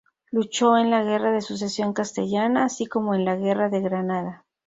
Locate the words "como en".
2.87-3.23